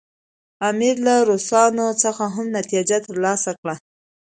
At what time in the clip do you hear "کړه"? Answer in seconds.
3.59-3.75